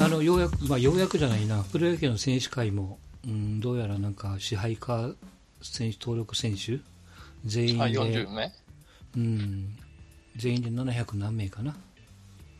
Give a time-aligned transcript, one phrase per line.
[0.00, 5.10] あのようやく、まあ、ようやくじゃないな、プロ野球の選手会も、うん、どうやらなんか支配下
[5.62, 6.78] 選手登録選手、
[7.44, 8.52] 全員で、40名
[9.16, 9.76] うん、
[10.36, 11.76] 全員で700何名かな、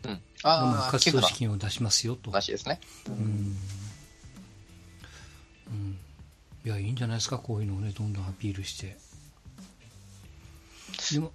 [0.04, 2.30] うん、あ活動資金を出しますよと。
[2.30, 2.78] らしいですね。
[3.06, 3.20] うん、うん。
[3.22, 3.24] う
[5.70, 5.98] ん
[6.62, 8.98] いや、いいんじゃないですか、こういうのをね、どんどんアピールして。
[11.12, 11.32] でも、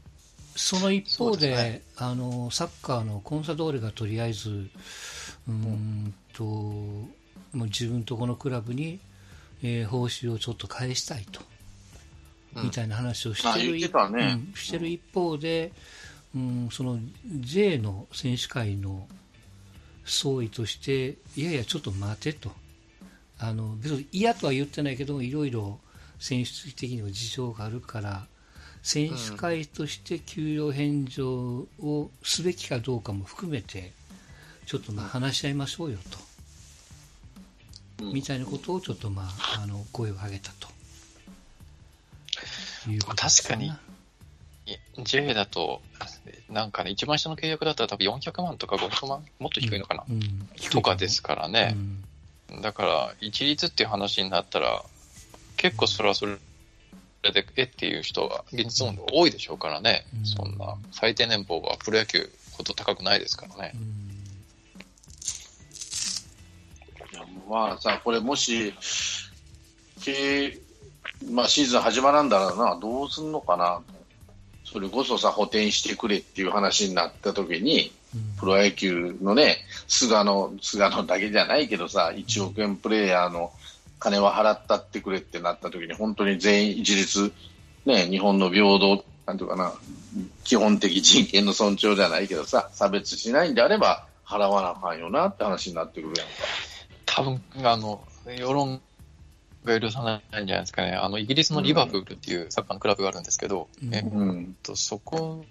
[0.55, 4.69] その一方で、ね、あの、サッカーのコンサドーレがとりあえず、
[5.47, 7.09] うんと、も
[7.53, 8.99] う自分とこのクラブに、
[9.63, 11.41] えー、報酬をちょっと返したいと、
[12.55, 13.73] うん、みたいな話をしてる,、
[14.11, 15.71] ねうん、してる一方で、
[16.35, 16.99] うん、その
[17.39, 19.07] J の選手会の
[20.03, 22.51] 総意として、いやいや、ちょっと待てと。
[23.37, 25.79] あの別に嫌とは言ってないけどいろいろ
[26.19, 28.27] 選手的には事情があるから
[28.81, 33.93] 選手会として給与返上をすべきかどうかも含めて
[34.65, 35.97] ちょっとまあ話し合いましょうよ
[37.97, 40.67] と、みたいなことをちょっとまああの声を上げたと。
[42.87, 43.71] いうこと確かに
[45.03, 45.81] J だと、
[46.49, 50.15] なんかね、一番下の契約だったら多分400万とか500万、もっと低いのかな、うん。
[50.15, 51.75] うん、とかですからね。
[52.49, 52.61] うん。
[52.61, 54.83] だから、一律っていう話になったら、
[55.57, 56.37] 結構それはそれ
[57.31, 63.73] で、えっていう人が現実問題多いでしょうからね、うん、そんな最低年俸はプロ野球ほど高くないですからね。
[67.49, 68.73] まあさ、これもし、
[71.29, 73.81] まあ、シーズン始まらんだろうな、どうすんのかな。
[74.63, 77.91] それこそさ、補填してくれっていう話になった時に、
[78.39, 83.51] プロ野球のね、菅野、菅野だけじゃないけどさ、1億円プレーヤーの
[83.99, 87.31] 金は払ったってくれってなった時に、本当に全員一律、
[87.85, 89.73] ね、日本の平等、なんていうかな、
[90.43, 96.33] 基本的人権の尊重じゃないけどさ、差別しないんであれば、払わなあかんよなって話になってくるやんか。
[97.15, 98.81] 多分、あの、世論
[99.63, 100.91] が許さないんじゃないですかね。
[100.91, 104.05] あの、イギリスのリバプールっていうサッカーのクラブがあるんですけど、うん、えっ
[104.63, 105.45] と、そこ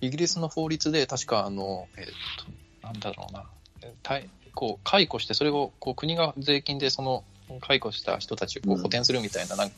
[0.00, 2.04] イギリスの法律で確かあの、えっ、
[2.80, 3.44] と、なんだろうな、
[4.54, 7.24] こう解雇して、それをこう国が税金でその
[7.60, 9.72] 解雇した人たちをこう補填するみたいななん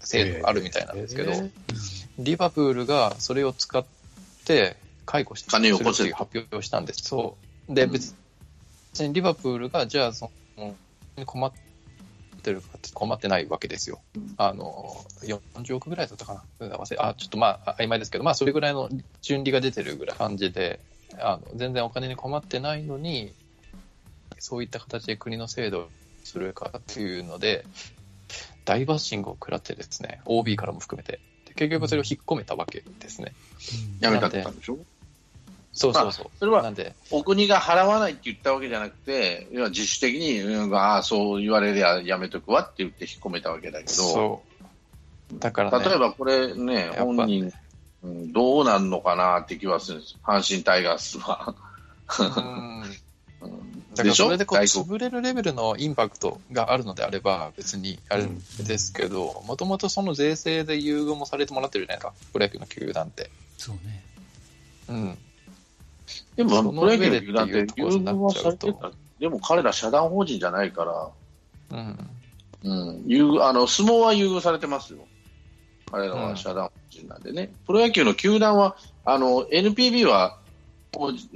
[0.00, 1.32] 制度があるみたいなんですけど、
[2.18, 3.84] リバプールがそれを使っ
[4.46, 7.02] て解雇して金をするっていう発表をしたんです。
[7.02, 7.36] そ
[7.68, 7.74] う。
[7.74, 8.14] で、別
[9.06, 10.74] にリバプールがじゃあその
[11.26, 11.52] 困っ
[12.38, 14.00] ってるかって困ってないわけですよ。
[14.38, 16.76] あの、40億ぐらいだったかな。
[16.98, 18.88] あ、ちょっとまあ、曖昧ですけど、まあ、それぐらいの
[19.20, 20.80] 順利が出てるぐらい感じで、
[21.18, 23.34] あの、全然お金に困ってないのに、
[24.38, 25.88] そういった形で国の制度を
[26.24, 27.64] するかっていうので、
[28.64, 31.20] 大バッシングを食らってですね、OB からも含めて、
[31.56, 33.32] 結局それを引っ込めたわけですね。
[33.98, 34.78] うん、やめたってたんでしょ？
[35.72, 36.26] そうそうそう。
[36.38, 36.72] それは、
[37.10, 44.42] お国が払わないって言ったわけじゃなくて、要は自主的に、うん、ああ、そう言われりゃやめとくわって言って引っ込めたわけだけど、そ
[45.34, 45.38] う。
[45.38, 47.52] だから、ね、例えばこれね、本人、
[48.02, 50.16] うん、どうなんのかなって気はするんです。
[50.22, 51.54] 阪神タイガースは。
[53.94, 63.30] だからそれでこう潰れるレベルのインパクトがあるのであれば別にあるんですけど、もともとその税制で優遇もされてもらってるじゃないですか、プロ野球の球団って。
[63.56, 64.04] そうね。
[64.88, 65.18] うん。
[66.36, 68.90] でも、プロ野球の球団って優遇はされてた。
[69.18, 71.10] でも彼ら社団法人じゃないから、
[71.70, 72.10] うん。
[72.64, 73.02] うん。
[73.06, 75.00] 優遇、あの、相撲は優遇されてますよ。
[75.90, 77.42] 彼らは社団法人なんでね。
[77.42, 80.38] うん、プロ野球の球団は、あの、NPB は、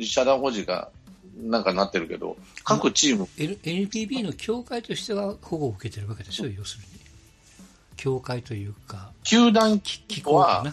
[0.00, 0.91] 社団法人が
[1.37, 3.25] なんかなってるけど、各チーム。
[3.37, 6.93] NPB の協会としては保護を受けてるわけでしょ、要するに。
[7.97, 9.11] 協会というか。
[9.22, 10.65] 球団機構は、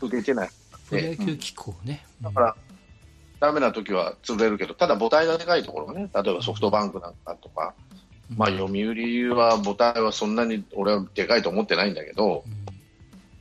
[0.00, 0.50] 受けてない。
[0.88, 2.04] プロ野球機構ね。
[2.20, 2.56] だから、
[3.40, 7.74] ダメな時は潰れるけど、ただ母体がでかいところがね、例えばソフトバンクなんかとか、
[8.30, 12.44] うん、まあ読売は母体はそんなに俺はでかいと思ってないんだけど、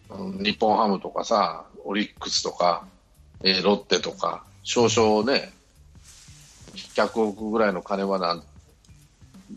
[0.09, 2.85] うん、日本ハムとかさ、オリックスとか、
[3.43, 5.51] えー、ロッテとか、少々ね、
[6.73, 8.43] 100億ぐらいの金はなん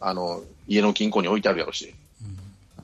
[0.01, 2.37] あの家の金庫に置いてあるやろし、うん。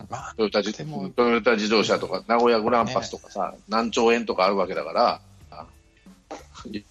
[0.09, 5.21] まあ、トヨタ自トヨタ自動車とか名古屋グランパスとかさ、ね、何兆円とかあるわけだから、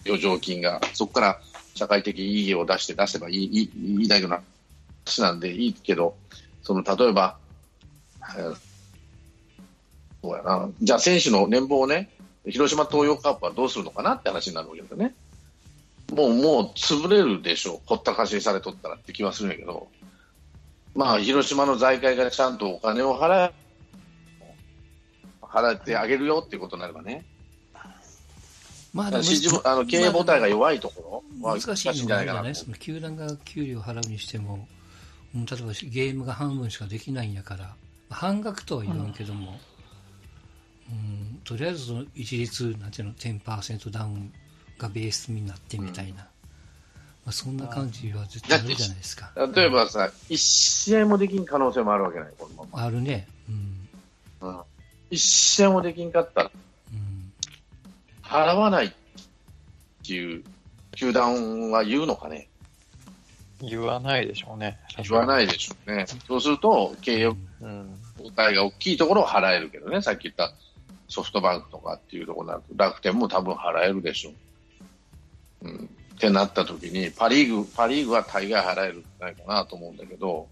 [0.06, 1.42] 余剰金が、そこから
[1.76, 4.40] 社会的意義を出して出せばいい、いい、いいだけの
[5.06, 6.16] 話なんでいいけど、
[6.64, 7.38] その、例えば、
[10.22, 10.70] そうやな。
[10.82, 12.10] じゃあ選手の年俸をね、
[12.46, 15.16] 広島東洋カップはどうするのかなって話になるわけだよね。
[16.14, 17.80] もう、もう潰れるでしょう。
[17.86, 19.88] ほったかしにされとったらって気はするんやけど。
[20.96, 23.52] まあ、広島の財界がちゃんとお金を払
[25.42, 27.26] 払ってあげるよっていうことになればね。
[28.98, 34.68] まあ、あの経営母体が弱いところ、は難しいのがあるじゃないその球団が給料払うにしても、
[35.36, 37.76] うん、例えばゲームが半分しかできないんやから、
[38.10, 39.60] 半額とは言わんけども、
[40.90, 44.34] うん、とりあえずその一律、なんていうの、10%ダウン
[44.80, 46.28] がベースになってみたいな、ま
[47.28, 49.32] あ、そんな感じは絶対あるじゃないですか。
[49.56, 53.28] 例えばさ、一試合もできん可能性もあるわけない、このまあるね。
[53.48, 53.88] うん。
[54.40, 54.50] ま。
[54.50, 54.62] うん。
[55.12, 56.67] 一試合もできんかったら、うん。
[58.28, 58.92] 払わないっ
[60.06, 60.44] ていう
[60.96, 62.48] 球団は言うのかね？
[63.62, 64.78] 言わないでしょうね。
[65.04, 66.06] 言わないでしょうね。
[66.28, 67.98] そうすると、契約うん。
[68.18, 70.54] 母体が大きいところを払えるけどね、さっき言った
[71.08, 74.32] ソフトバンクとかっていうところになると、楽天も多分払えるでしょ
[75.64, 75.70] う。
[75.70, 75.90] うん。
[76.16, 80.48] ってなった時に、パリーグ、パリーグは大概払えるんじゃないかなと思うんだけど、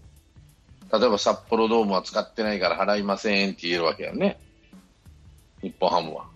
[0.92, 4.38] 例えば札幌ドームは使ってないから払いませんって言えるわけやね。
[5.60, 6.26] 日本ハムは。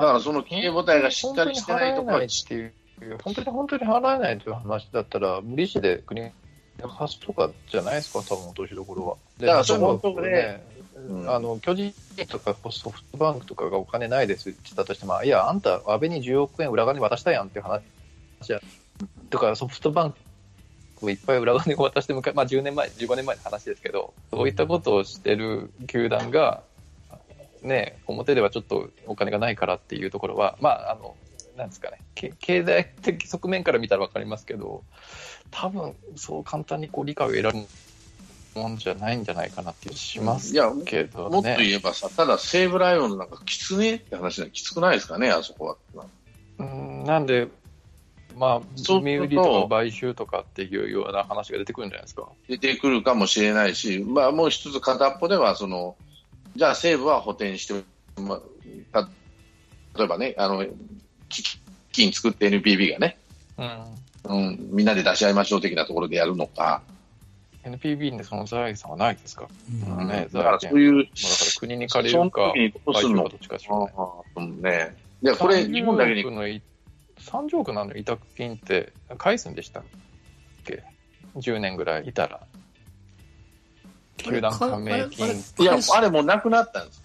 [0.00, 6.30] だからその経営母体がしっかりしてないところは本当に払えないっていう、本当に本当に払えないという話だったら、無利子で国が
[6.88, 9.16] 貸すとかじゃないですか、多分落としどころは。
[9.38, 11.94] でだからそこの例えばとこでねうんあの巨人
[12.26, 17.82] とかソフトバンクとかがお金ないですって言ったとしても、いや、あんた、安倍に10億円裏金渡したやんっていう話
[18.48, 18.60] や。
[19.30, 20.14] とか、ソフトバン
[20.98, 26.62] クをいっぱい裏金を渡して、まあ、10年前、15年前の話ですけど、そういったことをしてる球団が、
[27.62, 31.16] ね、表ではちょっとお金がないからっていうところは、まあ、あの、
[31.56, 34.84] なんですかね、け経済的側面から見たら分かりますけど、
[35.50, 37.66] 多分そう簡単にこう理解を得られる
[38.54, 41.56] もんじゃないんじゃないかなってしますいや、けどもっとね。
[41.58, 46.06] 言えばさ、ただ西武ライオンのなんかきつねって話はきつくないですかね、あそこは。
[46.58, 47.48] うんなんで、
[48.36, 52.28] まあ、そうすると身売りとか買収とかっていうような話が出てくるんじゃないですか。
[52.48, 55.96] 出てくるかもしれないし、まあ、もう一つ片っぽではその、
[56.58, 57.84] じゃあ西武は補填して、
[58.20, 58.40] ま
[59.96, 60.66] 例えばね、あの
[61.28, 61.60] 基
[61.92, 63.16] 金作って NPB がね、
[63.56, 63.94] うん。
[64.24, 66.82] うん、みんなで出し合いましょう的なところでやるのか、
[67.62, 69.98] NPB にその財産はないですか、うん。
[70.00, 72.52] うんねだからそういう、まあ、だから国に借りるか
[72.86, 73.28] どうするの？
[73.28, 73.76] どっちかしら
[75.22, 76.22] ね、これ、日本だけに。
[76.22, 76.62] 30億のい
[77.20, 79.82] 30億なの委託金って返すんでしたっ
[80.64, 80.82] け
[81.36, 82.40] ?10 年ぐらいいたら。
[84.18, 85.44] 球団加盟金。
[85.60, 87.02] いや、あれもうなくなったんです。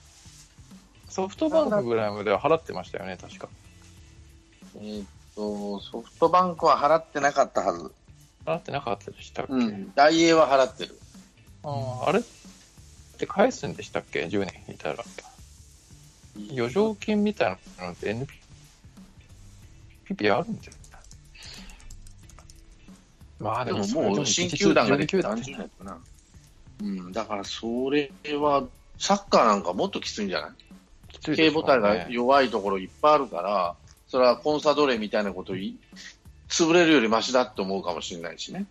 [1.09, 3.47] ソフトバンクぐらいまでは払ってましたよね、確か。
[4.77, 5.05] えーっ
[5.35, 7.91] と、ソフトバンクは払ってなかったはず。
[8.45, 9.93] 払ってなかったでしたっけ、うん。
[9.95, 10.99] 大英は払ってる。
[11.63, 12.23] あーあれっ
[13.17, 15.03] て返すんでしたっけ ?10 年いたら。
[16.51, 18.11] 余剰金みたいなのって
[20.09, 20.81] NPP あるんじゃない？
[23.39, 25.97] まあでもでもう新球団ができて12何十年かな。
[26.81, 28.65] うん、だからそれは、
[28.97, 30.51] サッカーなんかもっときついんじゃない？
[31.09, 33.75] きついね母体が弱いところいっぱいあるから、
[34.07, 35.77] それはコンサドーレみたいなことい
[36.49, 38.65] 潰れるよりマシだって思うかもしれないしね。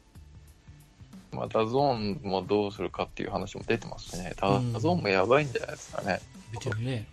[1.33, 4.35] まあ、 DAZN もどうするかっていう話も出てますしね。
[4.37, 6.21] ダうん DAZN もやばいんじゃないですかね。
[6.53, 7.07] 出てるね。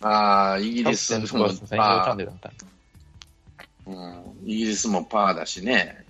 [0.00, 2.36] ああ、イギリスもパー、
[3.86, 6.04] うん、イギリスもパーだしね。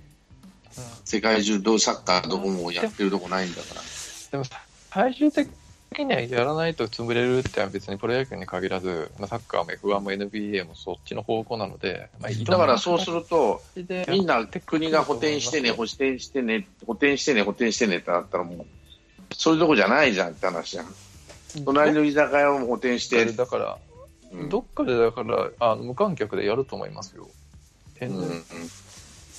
[0.76, 0.84] な。
[1.04, 3.80] 世界中どうサッカーどこもやってるとこないんだから。
[4.30, 4.44] でも
[4.90, 5.48] 最終的
[5.98, 13.62] にはやらないと潰れるってのは別にプロ野球に限らず、まあ、サッカーも F1 も NBA もそっちの方向なので、まあ、だからそうすると、
[14.08, 18.66] みんな国が補填してね、補填してね、補填してね、補填してねってなったらもう、
[19.34, 20.86] そういうとこじゃないじゃんって話じゃん。
[21.64, 23.78] 隣の居酒屋を補填して、だから、
[24.32, 24.48] うん。
[24.50, 27.28] どっかでだからあの無観客でやると思いますよ。
[28.00, 28.44] うんうん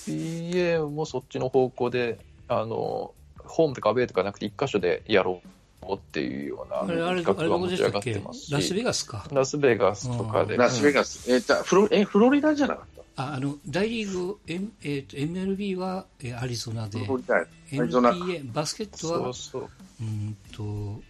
[0.07, 2.17] NBA もそっちの方向で、
[2.47, 3.13] あの、
[3.49, 5.41] ホームとかアウェーとかなくて一箇所でやろ
[5.87, 8.51] うっていうような企画が持ち上がってますし。
[8.53, 9.25] ラスベガスか。
[9.31, 10.55] ラスベガスとかで。
[10.57, 13.23] ラスベガガス、えーとフロえフロリダじゃなかった？
[13.23, 17.45] あ、あの、大リーグ、M えーと MLB はえーアリゾナでフ、ロリダや
[17.79, 19.69] アリゾナ NBA、バスケットはそう、そう。
[20.01, 21.01] うーんと、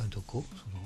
[0.00, 0.44] あどこ？
[0.50, 0.82] その、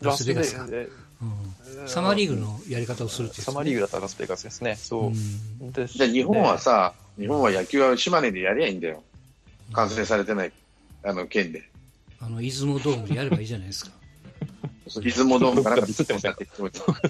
[0.00, 0.66] ララスベガスか。
[0.66, 0.88] で
[1.22, 4.74] うん、サマーリーグのやり方をするっていう、サマーリーグだったらラスベガスですね。
[4.74, 5.10] そうう。
[5.10, 9.04] んですじゃあ日本はさ、日本は野球は島根でやりゃいいんだよ。
[9.72, 10.52] 完成されてない、
[11.04, 11.68] あの、県で。
[12.20, 13.90] あの、出雲ドームでやればいいじゃないですか。
[15.00, 17.08] 出雲ドームかなんかどってましたって言ってまし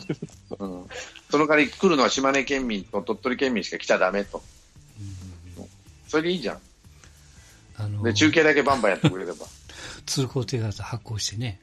[0.49, 0.87] たうん
[1.31, 4.43] その代わり来るのは島根県民と鳥取県民しか来ちゃダメと。
[6.07, 6.59] それでいいじゃん。
[7.79, 9.47] あの、で、中継だけバンバンやってくれれば。
[10.05, 11.59] 通行手形発行してね。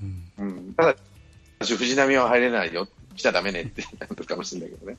[0.00, 0.32] うん。
[0.38, 0.74] うん。
[0.74, 0.94] ただ、
[1.58, 2.86] 私、藤波は入れないよ。
[3.16, 4.96] 来ちゃダメねってなるかもしれないけどね。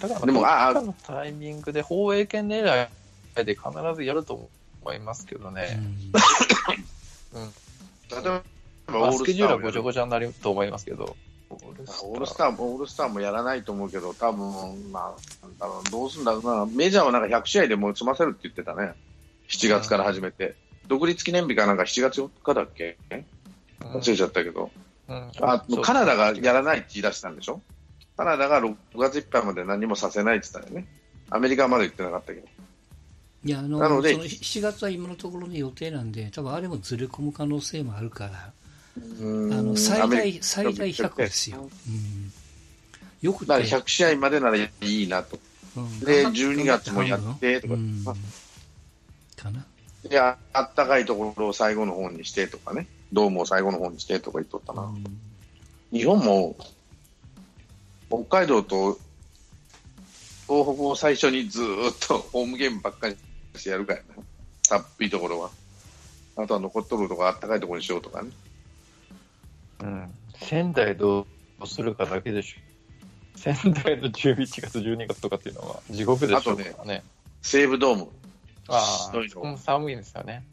[0.00, 2.88] だから、でもああタイミングで放映権狙い
[3.42, 4.48] で必ずやると
[4.82, 5.74] 思いますけどうね。
[5.74, 6.12] ん
[8.12, 8.42] 例えば、
[8.86, 11.16] まあ、オールスタースケジュールはごちゃをごちゃになると思いますけど。
[11.50, 15.16] オールスターも、オールスターもやらないと思うけど、多分ま
[15.60, 18.92] あ、どうすんだろうな、メジャーはなんか100試合でもう済ませるって言ってたね。
[19.48, 20.54] 7月から始めて。
[20.86, 22.98] 独立記念日かなんか7月4日だっけ？
[23.80, 24.70] 忘れちゃったけど。
[25.08, 27.60] うんあカナダがやらないって言い出したんでしょ？
[28.16, 30.86] カナダが6月いっぱいまで何もさせないって言ったよね。
[31.30, 32.46] アメリカはまだ言ってなかったけど。
[33.44, 38.52] いやあのなのでその7月は今のところの予定なんで、多分あれもずれ込む可能性もあるから、あ
[38.96, 42.32] あの最大最大100ですよ、うん、
[43.20, 43.46] よくて。
[43.46, 45.38] だから100試合までならいいなと。
[45.76, 46.00] うん。
[46.00, 48.04] で、12月もやってとか、うん。
[49.36, 49.66] かな。
[50.08, 54.82] で、ああったかいところを最後の方にしてとかね、ドームを最後の方にしてとか言っとったな。
[54.82, 55.04] うん
[55.94, 56.56] 日本も、
[58.08, 58.98] 北海道と
[60.48, 63.16] 東北を最初にずーっとホームゲームばっかり
[63.58, 64.04] してやるからね。
[64.68, 65.50] たっぷいところは。
[66.36, 68.30] あとは残っとるとこあったかいところにしようとかね。
[69.80, 70.14] うん。
[70.40, 71.26] 仙台ど
[71.60, 72.58] うするかだけでしょ。
[73.36, 77.04] 仙台の11月、12月とかっていうのは地獄でしょあとねうからね。
[77.42, 78.08] 西武ドーム。
[78.68, 80.44] あどういうのあ、うん寒いんですよね。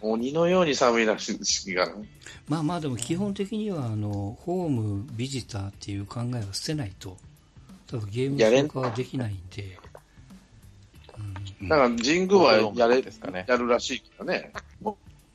[0.00, 1.32] 鬼のように寒いらし
[1.66, 1.88] いが、
[2.48, 7.16] まあまあでも基本的にはあのホームビジターっていう考えは捨てないと
[7.86, 9.85] 多分ゲームやれん消化はできないんで、うん
[11.62, 14.52] だから神宮はやれ、ですかねやるらしいけどね。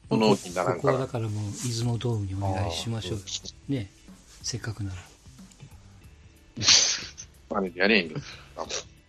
[0.10, 0.94] 物置にならんこから。
[0.98, 3.24] こはだからもう出雲ドームにお願いしましょうよ
[3.70, 3.90] ね
[4.42, 4.96] せっかくなら
[7.58, 8.18] あれやれんよ。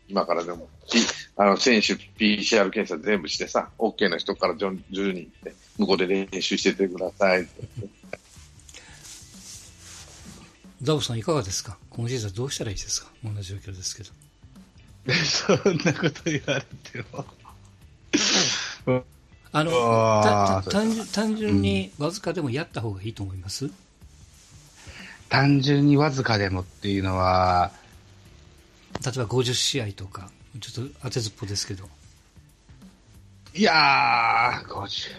[0.08, 0.68] 今からでも。
[1.36, 7.62] あの、選手 PCR 検査全部してさ、OK な人から10 10人って、向こうで練習しててくださいって。
[10.82, 11.78] ザボさんいかがですか？
[11.90, 13.10] 今シーズンはどうしたらいいですか？
[13.22, 14.10] こんな状況ですけど
[15.24, 17.24] そんなこと言われても。
[19.54, 23.70] あの単純単純にわずかでもやった方がいいと思います、
[25.28, 27.70] 単純にわずかでもっていうのは、
[29.04, 30.30] 例えば50試合とか
[30.60, 31.88] ちょっと当てずっぽですけど。
[33.54, 35.10] いやー、50、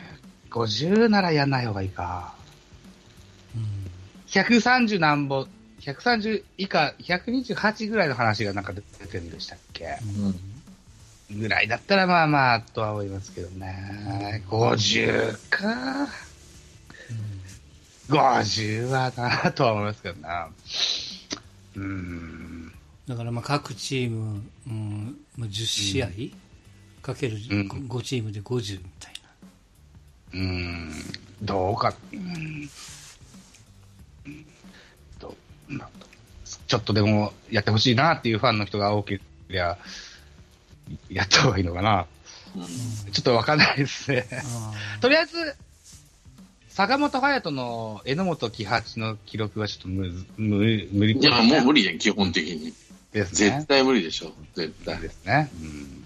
[0.49, 2.33] 50ならやんない方がいいか。
[3.55, 3.65] うん。
[4.27, 5.47] 130何本、
[5.85, 9.97] 130以下、128ぐらいの話がなんか出てるんでしたっけ？
[11.31, 14.43] ぐらいだったらまあまあとは思いますけどね。
[14.49, 16.07] 50か。
[18.09, 20.49] 50はなとは思いますけどな。
[21.75, 22.71] うーん。
[23.07, 26.07] だからまあ各チーム、うんまあ、10試合、
[27.01, 29.13] かけるうん5チームで50みたい
[30.33, 30.91] な、うーん。
[31.41, 31.89] どうか。
[31.89, 32.69] うーん。
[36.67, 39.77] ちょっとでもやってほしいなっていうファンの人が多ければ、
[41.09, 42.05] やった方がいいのかな。
[43.11, 44.27] ちょっとわかんないですね。
[44.31, 45.55] あとりあえず、
[46.69, 52.73] 坂本勇人の榎本喜八の記録はちょっと無無理いや、もう無理やん、基本的に。
[53.11, 53.67] ですね絶。
[53.67, 54.99] 対無理でしょ、絶対。
[54.99, 55.51] ですね。
[55.61, 56.03] うん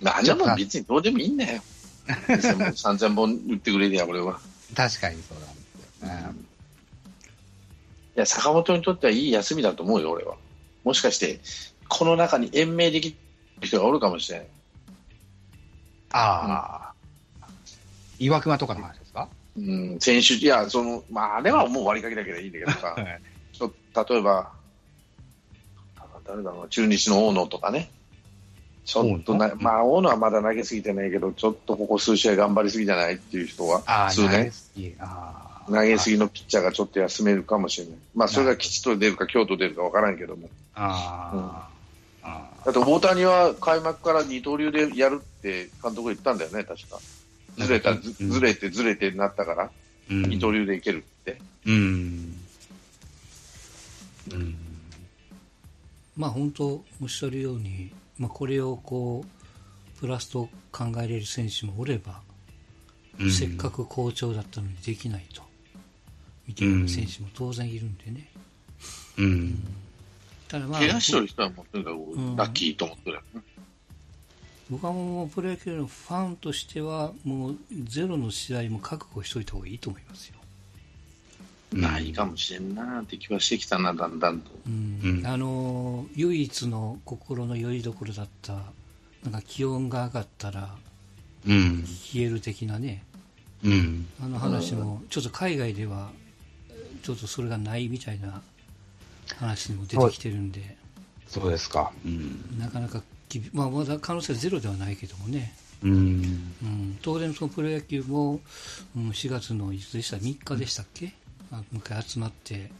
[0.00, 1.62] まあ、あんなもん別にどうでもいいんだよ。
[2.06, 4.40] 3000本打ってくれりゃ、俺は。
[4.76, 5.62] 確かにそうなんで
[5.98, 6.53] すよね。
[8.16, 10.36] いや、坂本にとってはいい休みだと思うよ、俺は。
[10.84, 11.40] もしかして、
[11.88, 13.16] この中に延命でき
[13.60, 14.46] る人がおるかもしれない。
[16.12, 16.92] あ
[17.40, 17.48] あ。
[18.18, 19.28] 岩隈とかの話ですか？
[19.56, 23.20] うん、選手、いや、その、まあ、あれはもう割りかけだけでいいんだけどさ、はい
[23.52, 23.72] ちょ
[24.08, 24.50] 例えば、
[26.26, 27.90] 誰だろうな、中日の大野とかね。
[28.84, 34.52] ちょっとな、まあ、大野はまだ投げすぎてないけど、ちょっとここ数試合頑張りすぎじゃないっていう人は、ああ、数年、
[34.98, 35.43] あ。
[35.66, 37.96] 投げすぎのピッチャーがちょっと休めるかもしれない。
[38.14, 40.48] まあ、それが吉と出るか京都出るかわからんけども。
[40.74, 41.68] あ
[42.22, 42.28] あ。
[42.28, 46.98] ああだって大谷は開幕から二刀流でやるって監督言ったんだよね、確か。
[47.58, 49.70] ずれた、ずうんずれてずれてなったから、
[50.10, 51.38] うん二刀流でいけるって。
[51.66, 52.36] うん。
[54.32, 54.56] うん。
[56.16, 56.66] まあ本当
[57.02, 62.20] おっしゃるように、まあ、これをこうプラスと考えれる選手もおれば、
[63.20, 65.42] うんせっかく好調だったのにできないと
[66.46, 68.28] みたいな選手も当然いるんでね、
[69.18, 69.64] うん。
[70.48, 71.90] ただまあ怪我してる人はもうとにか
[72.36, 73.42] ラッキーと思ってるよね。
[74.70, 80.36] 僕はもうプロ野球のファンとしてはもうゼロの試合も覚悟しといた方がいいと思いますよ、
[81.72, 84.50] ないかもしれんなって気はしてきたな、だんだんと。
[84.66, 88.54] うんうんあの唯一の心の拠り所だった
[89.22, 90.74] なんか気温が上がったら
[91.46, 91.82] うん。
[91.82, 93.04] 冷える的なね
[93.62, 94.06] うん。
[94.22, 96.10] あの話もちょっと海外では
[97.04, 98.40] ちょっとそれがないみたいな
[99.36, 100.76] 話にも出てきてるんで、
[101.28, 101.92] そうですか。
[102.04, 102.58] うん。
[102.58, 103.02] なかなか
[103.52, 105.90] まあ、まだ可能性はゼロではないけどもね、うん。
[106.62, 108.40] うん、当然そのプロ野球も、
[108.96, 111.12] うん、4月のいつでした？3日でしたっけ、
[111.50, 112.70] あもう一回集まって。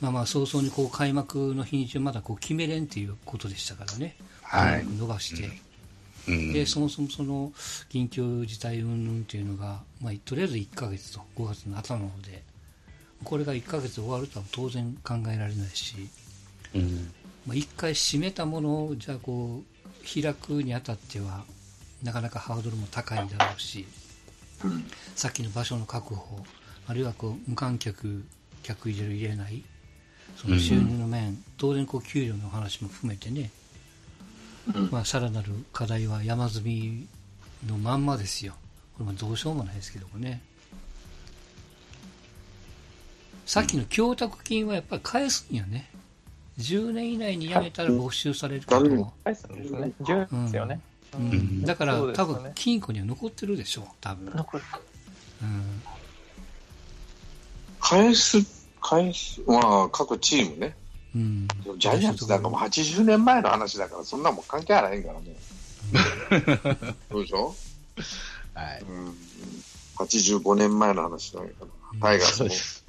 [0.00, 4.84] まあまあ早々にこう開幕の日にちをまだこう決めれんっていうことでしたからね、はい。
[4.84, 5.48] 伸ばして、
[6.28, 6.52] うん。
[6.52, 7.52] でそもそもその
[7.88, 12.42] 緊急事態云々っていうのが、まあ、とりあえず1ヶ月と5月の頭なので
[13.24, 16.08] これが1ヶ月で終わるとは当然考えられないし、
[16.74, 17.12] うん。
[17.46, 21.44] まあ、1回閉めたものをじゃあこう開くにあたっては
[22.02, 23.86] なかなかハードルも高いだろうし、
[25.16, 26.44] さっきの場所の確保
[26.86, 28.24] あるいはこう無観客
[28.62, 29.62] 客入れる入れない
[30.36, 33.50] その収入の面、当然こう給料の話も含めてね、
[34.90, 37.06] まあ、さらなる課題は山積み
[37.66, 38.54] のまんまですよ。
[38.94, 40.42] これもどうしようもないですけどもね
[43.52, 45.90] さっきの供託金はやっぱり返すんやね
[46.58, 49.92] 10年以内に辞めたら没収されることも、返すんですね。
[50.00, 50.80] 10ですよね。
[51.18, 51.30] うん
[51.60, 54.64] んだから、ね分金庫には残ってるでしょう多分、残る
[55.42, 55.82] うん
[57.78, 58.38] 返す、
[58.80, 60.74] 返す、まあ、各チームね。
[61.14, 65.36] うん、ジャイアンツなんかもう80年前の話だから、そんなもん関係あらへんからね。
[67.12, 67.54] そうでしょ？
[68.54, 68.82] はい。
[68.88, 69.14] うん。
[69.98, 71.50] 85年前の話だから。
[72.00, 72.81] タイガースも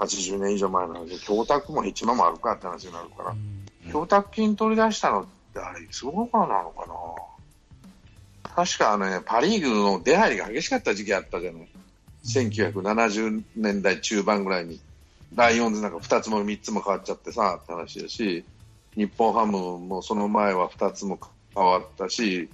[0.00, 3.34] 80年以上前の話で、供託もヘチマもあるかって話になるからう。
[3.34, 6.94] ん供託金取り出したのって、あれ、いつ頃からなのかな
[8.54, 11.68] 確かあのね、パ・リーグの出入りが激しかった時期あったじゃない。
[12.24, 14.80] 1970年代中盤ぐらいに。
[15.34, 18.44] ライオンズなんか2つも3つも変わっちゃってさ、って話だし、
[18.96, 21.18] 日本ハムもその前は2つも
[21.54, 22.48] 変わったし、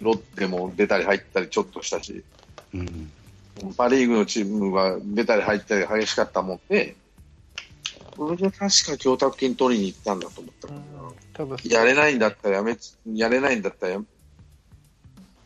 [0.00, 2.22] ロッテも出たり入ったりちょっとしたし、
[2.72, 3.10] うん。
[3.72, 6.96] パ・リーグのチームが出たり入ったり激しかったもんで、
[8.16, 10.84] それで確か供託金取りに行ったんだと思ったからな。
[11.32, 14.00] 多分やれないんだったらやめつ、やれないんだったらや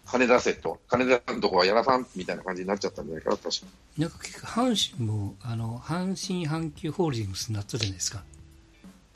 [0.05, 0.79] 金出せと。
[0.89, 3.67] 金出さんとこはやらさんみたいな感じになっちゃったんじゃないかな、確か
[3.99, 8.23] なんか結局阪神もあの阪神阪急ホールディングスになったじゃないですか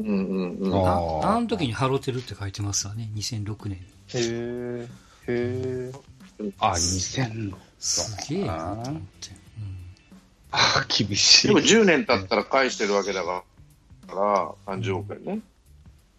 [0.00, 0.75] うんうんうん。
[0.75, 4.88] ああの時にハロテルって書いてますわね2006年にへえ。
[5.28, 5.93] へえ。
[6.58, 7.54] あ、2000。
[7.82, 9.30] すげえなと思って、
[10.52, 11.49] あ、厳しい。
[11.49, 13.45] でも10年経ったら返してるわけだか
[14.06, 15.40] ら、から30億円ね。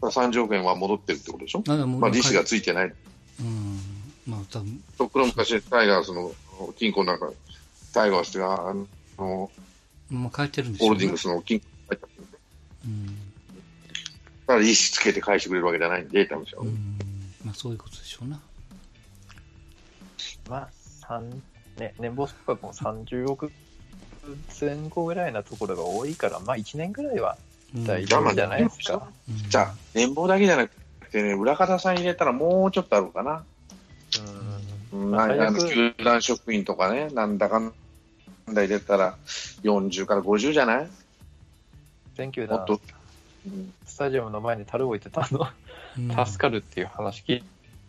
[0.02, 1.64] だから30億円は戻ってるってことでしょ？
[1.66, 2.94] まあ利子がついてない。
[3.40, 3.80] うん。
[4.28, 4.84] まあ多分。
[4.98, 6.34] とっくの昔、タイガースの
[6.78, 7.32] 金庫の中、
[7.94, 8.74] タイガースが、あ
[9.18, 9.50] の、
[10.10, 10.90] まあ変えてるんでしょうね。
[10.90, 12.16] ホールディングスの金庫に入ったんで
[12.86, 13.06] うん。
[13.06, 13.14] だ
[14.48, 16.46] から利子つけて返してくれるわけじゃないんで、多分。
[16.60, 17.00] うん。
[17.46, 18.42] まあそういうことでしょうな。
[20.50, 20.70] まあ、
[21.08, 21.42] 三
[21.78, 23.52] ね、年俸価格も30億
[24.60, 27.38] 前後ぐらいなところが多いから、まあ1年ぐらいは
[27.76, 29.08] うん大丈夫じゃないですか。
[29.30, 30.72] うんじゃあ、年俸だけじゃなく
[31.12, 33.44] てね、裏方さん入れたらもうちょっとあるかな。
[34.94, 35.02] うん。
[35.02, 37.74] うん、まああの球団職員とかね、なんだかん
[38.54, 39.18] だ入れたら
[39.64, 40.88] 40から50じゃない？
[42.16, 42.74] 全球団もっと。
[43.46, 45.48] うんスタジアムの前に樽置いてたの、
[45.98, 47.38] うん助かるっていう話聞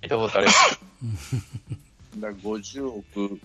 [0.02, 0.48] いたことある。
[2.18, 3.40] だから50億、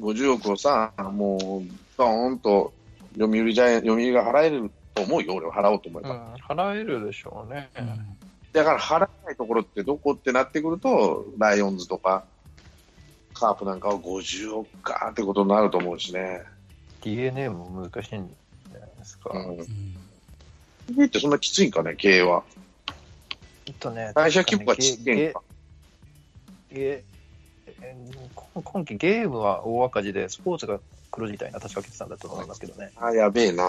[0.00, 2.72] 50億をさ、もう、ドーンと
[3.18, 6.10] 読売ジャイアン、読売が払えると思うよ、俺は払おうと思えば。
[6.10, 7.70] うん、払えるでしょうね。
[7.78, 8.20] うん
[8.52, 12.24] だから払えないところってどこってなってくると、ライオンズとか、
[13.32, 16.42] カープなんかは50億かってことになると思うしね。
[17.02, 19.30] DNA も難しいんじゃないですか。
[19.32, 19.58] うん。
[19.58, 19.66] うん
[20.96, 22.42] 経営ってそんなきついんかね、経営は。
[23.64, 25.42] きっとね、会社規模がちっけんか。
[26.72, 27.04] ゲ
[27.66, 28.30] えー
[28.62, 32.90] 今期ゲームは大赤字で、スポーツが黒字みたいな確か決算だと思いますけどね。
[32.96, 33.64] あ、やべえな。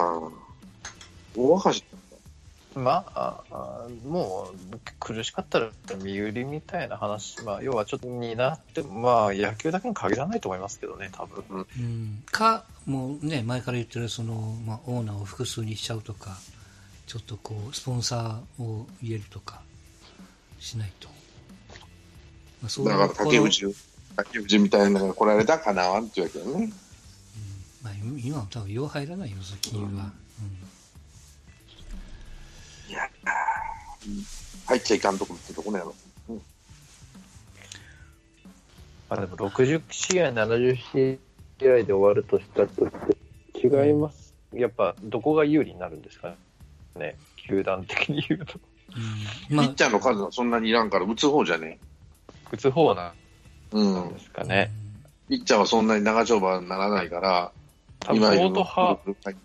[1.36, 1.84] 大赤字
[2.74, 5.70] まあ、あもう苦しかったら
[6.02, 11.66] 身売りみたいな話、まあ、要はちょっとになっても、まあ、野球だけに限らないと思いますけどね、多分。
[11.78, 12.22] うん。
[12.30, 16.38] かもうね前から言ってるその、まあ、オーナーを複数にしちゃうとか
[17.06, 19.60] ちょっとこうスポンサーを入れるとか
[20.58, 21.08] しないと、
[22.62, 23.74] まあ、そうだから竹内、
[24.16, 26.72] 竹内みたいなのが来られたらかなわんっていうわけよね。
[27.82, 27.92] まあ、
[28.24, 30.12] 今は多分よう入らないよ金融は、
[32.88, 33.00] いや
[34.66, 35.94] 入っちゃいかんとこってとこねやろ。
[39.08, 41.18] まあ、でも60試合、70試
[41.60, 42.92] 合で終わるとしたとし
[43.52, 44.32] て、違います。
[44.54, 46.34] やっぱ、どこが有利になるんですか
[46.96, 48.58] ね、球団的に言うと。
[49.50, 49.56] うん。
[49.56, 49.66] まあ。
[49.66, 51.78] ピッチャーの数はそんなにいらんから打つ方じゃね
[52.52, 53.12] 打つ方な
[53.74, 53.76] え。
[53.76, 54.20] うんんで。
[54.20, 54.70] すかね。
[55.28, 57.50] ピッチャーはそんなに長丁場にならないから、
[58.00, 59.36] 多分相当ハはい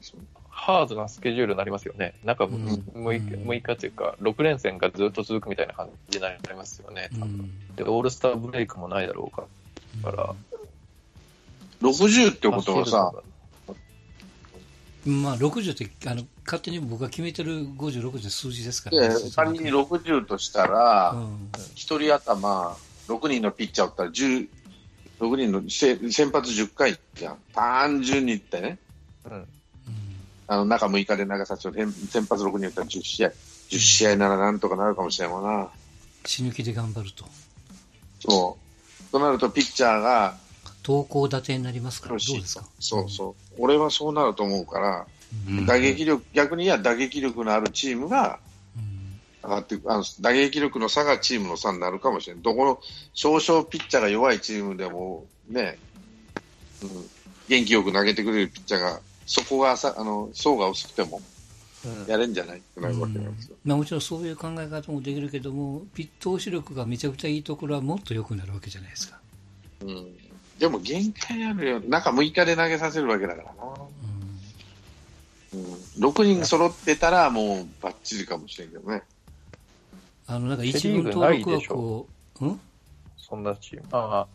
[0.49, 2.15] ハードなスケジュールになりますよね。
[2.23, 7.09] なんかうん6日、6日というか、6連戦がずっと続くみたいな感じになりますよね。
[7.13, 9.43] うんで、オールスターブレイクもないだろうか
[10.03, 10.11] ら。
[10.11, 10.35] から
[11.81, 13.13] 60ってことはさ、
[15.05, 22.75] まあ、60ってあの勝手に僕が決めてる50、60って数字ですからで、仮に60としたら、うん一人頭、
[23.07, 24.47] 6人のピッチャーおったら、10
[25.19, 27.37] 6人のせ先発10回じゃん。
[27.53, 28.77] 単純に言ってね。
[29.25, 29.31] うん。
[29.33, 29.45] うん
[30.49, 33.29] あの、中6日で長さちょ先先発6人やったら10試合。
[33.69, 35.69] 10試合ならなんとかなるかもしれんもんな。
[36.25, 37.25] 死ぬ気で頑張ると。
[38.19, 38.57] そ
[39.09, 39.11] う。
[39.11, 40.35] となると、ピッチャーが、
[40.83, 42.65] 投稿打点になりますから、どうですか？
[42.79, 43.53] そうそう。
[43.57, 45.07] 俺はそうなると思うから、
[45.49, 48.46] うん打撃力、逆にいや打撃力のあるチームがうん
[49.47, 52.43] 上がってあの打撃力の差がチームの差になるかもしれない。
[52.43, 52.79] どこの
[53.13, 55.77] 少々ピッチャーが弱いチームでもね、
[56.83, 56.89] うん、
[57.47, 61.21] 元気よく投げてくれるピッチャーが、そこがさあの層が薄くても
[61.85, 63.55] うんやれんじゃないってなるわけなんですよ。
[63.63, 69.19] まあ、もちろんそういう考え方もできるけども、ピッ投手力がめちゃくちゃいいところはもっと良くなるわけじゃないですか。
[69.81, 70.17] うん、
[70.59, 71.79] でも限界あるよ。
[71.87, 73.53] 中6日で投げさせるわけだからな。
[75.53, 79.03] うんうん、6人揃ってたらもうバッチリかもしれんけどね。
[80.27, 82.07] あのなんか一軍登録ないでしょはこ
[82.41, 82.59] う、うん？
[83.17, 83.87] そんなチーム。
[83.91, 84.27] あ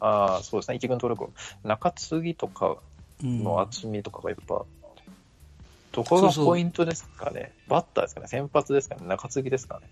[0.00, 0.76] あ、ああ、そうですね。
[0.76, 1.32] 一軍登録。
[1.64, 2.76] 中継ぎとか
[3.22, 4.64] うんの厚みとかがやっぱ、
[5.92, 9.88] どこがポイントですかねバッターですかね先発ですかね中継ぎですかね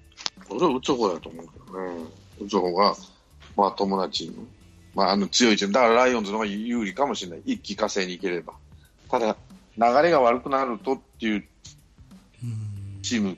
[0.51, 2.05] 俺は打つ方だと思うけどね。
[2.41, 2.95] 打つ方が、
[3.57, 4.35] まあ友達の、
[4.95, 5.73] まああの強いチーム。
[5.73, 7.43] だからライオンズの方が有利かもしれない。
[7.47, 8.55] 一気火星に行ければ。
[9.11, 9.37] ただ、
[9.79, 11.45] 流れが悪くなるとっていう
[12.45, 13.37] うんチーム。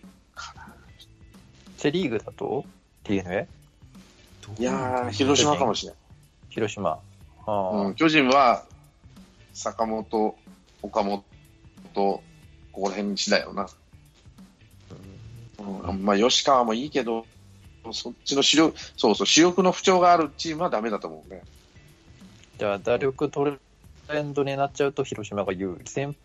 [1.79, 2.65] セリーグだと
[3.05, 3.47] ?DNA?
[4.59, 5.99] いやー、広島かもしれない。
[6.51, 6.99] 広島。
[7.47, 8.65] ああ、うん、巨人は、
[9.55, 10.37] 坂本、
[10.83, 11.23] 岡本、
[11.95, 12.23] こ
[12.73, 13.69] こら辺次第よな。
[15.89, 17.27] うん、まあ吉川もいいけど、
[17.93, 21.43] そっちの主力、そうそう、主力の不調があるチームはダメだと思うね。
[22.59, 25.89] じゃあ、打力トレンドになっちゃうと広島が有利。
[25.89, 26.17] 先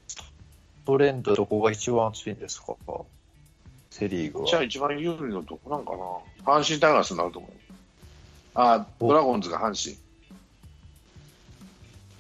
[0.86, 2.76] トレンドどこが一番熱いんですか？
[3.94, 4.48] セリーグは。
[4.48, 5.98] じゃあ一番有利のどこなんかな
[6.60, 7.52] 阪神タイガースになると思う。
[8.56, 9.96] あ、ドラゴンズが阪神。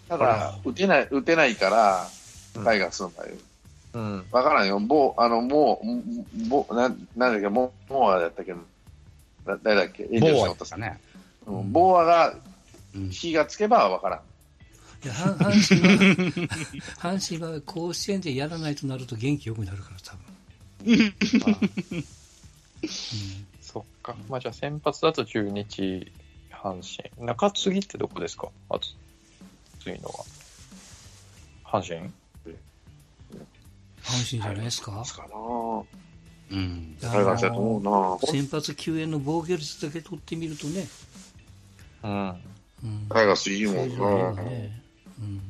[0.07, 2.07] だから、打てない、打てないから、
[2.63, 3.27] タイガースの場合。
[3.93, 4.25] うん。
[4.31, 4.79] わからんよ。
[4.79, 8.59] ボあの、もう、ボなん、なんだっけ、モモアだったっけだ
[9.63, 10.03] 誰だっけ？
[10.03, 10.99] エンジェルスのですかね。
[11.47, 12.36] うんボーアが
[12.95, 14.19] うん火がつけばわからん。
[15.03, 16.47] いや阪阪神は、
[16.99, 20.22] 阪神は甲子園でやらないとなると元気よくなるから、多分。
[23.62, 24.15] そっか。
[24.30, 26.12] まあじゃあ先発だと中日、
[26.52, 26.82] 阪
[27.17, 27.26] 神。
[27.26, 28.50] 中継ぎってどこですか？
[28.69, 28.93] 熱
[29.89, 30.26] いのは。
[31.65, 32.12] 阪神？
[34.04, 35.04] 阪神じゃないですか？
[35.06, 35.30] すかな
[36.52, 36.98] うん。
[37.04, 40.86] あタイガースだと思うな先発救援の防御率だけ取ってみるとね、
[42.04, 42.30] うん。
[42.84, 44.82] うん、タイガースいいもんなね。
[45.19, 45.41] うん。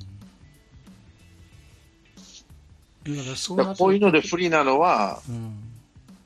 [3.77, 5.21] こういうので不利なのは、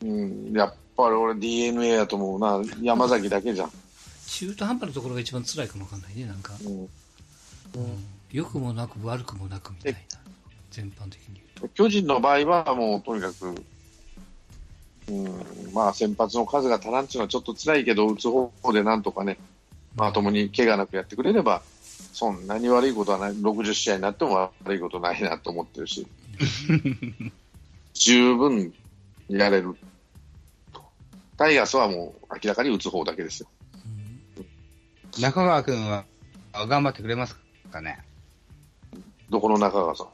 [0.03, 2.61] うん、うん、やっぱり俺 DNA やと思うな。
[2.81, 3.71] 山崎だけじゃん。
[4.27, 6.53] 中途半端なところが一番辛いかもわかんないね、なんか。
[6.65, 6.89] うんうん、
[8.31, 9.99] 良くもなく悪くもなくみたいな、
[10.71, 11.41] 全般的に。
[11.73, 13.55] 巨人の場合はもうとにかく、
[15.09, 19.37] うん、まあ先発の数が足らんっていうのはちょっと辛いけど、打つ方でなんとかね、
[19.95, 21.61] まともに怪我なくやってくれれば、
[22.13, 26.05] そんなに悪いことはない、60試合になっても悪いことないなと思ってるし、
[27.93, 28.73] 十分
[29.29, 29.75] やれる
[30.71, 30.81] と。
[31.37, 33.49] タイガースはもう明らかに打つ方だけですよ。
[35.19, 36.05] 中川君は
[36.53, 37.35] あ頑張ってくれます
[37.71, 37.99] かね？
[39.29, 40.07] どこの中川さん？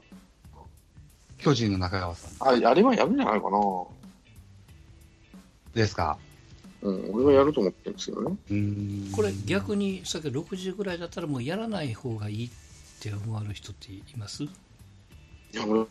[1.38, 3.58] 巨人の中川さんああれはやるんじゃないかな。
[5.74, 6.18] ですか？
[6.82, 8.36] うん、俺はやると思ってるんですけどね。
[8.52, 12.50] うんこれ逆にさっき60ぐらいだったらもうやらない方がいいっ
[13.02, 14.44] て思われる人っています？
[14.44, 14.50] い
[15.54, 15.86] や、俺、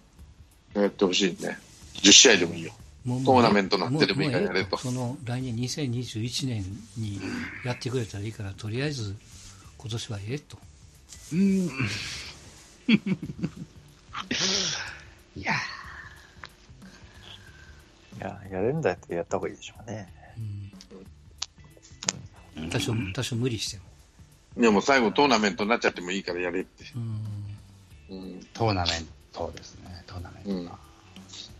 [0.75, 1.59] やってほしいね。
[2.03, 2.73] 10試合でもいいよ。
[3.05, 4.77] もうトーナメントなってでもいいからやれと。
[4.77, 6.65] その来年2021年
[6.97, 7.21] に
[7.65, 9.15] やってくれたらいいからとりあえず
[9.79, 10.59] 今年はええと。
[11.33, 11.67] うん。
[15.37, 15.55] いや。
[18.19, 20.13] いや、やれるんだったらやった方がいいでしょうね。
[22.57, 22.71] うん。
[22.71, 23.83] 多少多少無理しても。
[24.63, 26.85] でも最後トーナメントになっちゃってもいいからやれって。
[26.95, 28.17] うん。
[28.17, 28.47] うん。
[28.53, 29.82] トーナメントですね
[30.47, 30.71] うん。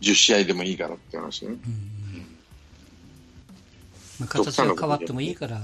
[0.01, 1.51] 10試合でもいいからって話ね。
[1.51, 1.93] うん
[4.19, 5.59] まあ、形が変わってもいいから、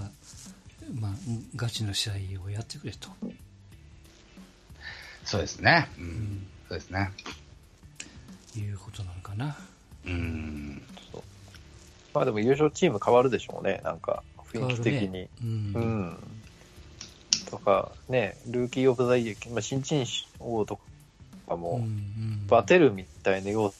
[0.99, 1.11] まあ、
[1.55, 3.09] ガチの試合をやってくれと、
[5.23, 7.11] そうですねうんそうですね
[8.55, 9.55] いうことなのかな。
[10.05, 10.81] うん
[12.13, 13.81] まあでも優勝チーム変わるでしょうね。
[13.83, 15.27] なんか、雰囲気的に。
[15.43, 16.17] うんうん。
[17.51, 20.05] とか、ね、ルーキー・オブ・ザ・イヤー、まあ、新人
[20.39, 20.79] 王と
[21.49, 23.71] ぱもう、うんうんバテるみたいな要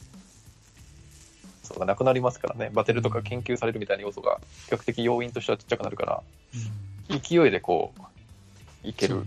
[1.63, 6.21] 素がなくなりますからね、バテるとか研究されるみたいな要素が比較的要因としてはちっちゃくなるから、
[6.53, 9.23] うん勢いでこう、いける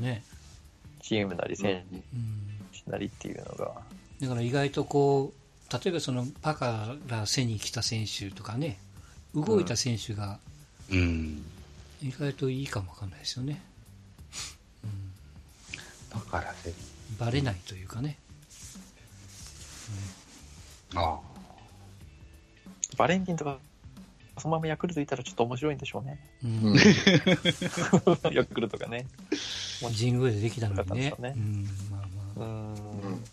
[1.00, 2.02] チームなり選うん
[2.84, 3.72] 手なりっていうのが、
[4.20, 8.78] だから意外とこう、例えばそのパから背に来た選手とかね、
[9.34, 10.38] 動いた選手が
[10.92, 11.44] うん。
[12.02, 13.62] 意外といいかもわかんないですよね。
[16.12, 16.56] だからね。
[17.18, 18.18] バレないというかね。
[20.94, 21.18] あ
[22.96, 23.58] バレンティンとか、
[24.38, 26.18] そのままヤクルトいたらちょっと面白いんでしょうね。
[26.44, 26.76] うんうん
[28.32, 29.06] ヤクルトがね。
[29.98, 31.06] 神宮でできたのにね。
[31.06, 32.00] よかったですうんまあ
[32.38, 33.24] まうーん。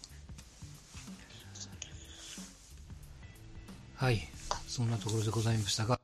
[3.98, 4.28] あはい。
[4.68, 6.00] そんなところでございましたが、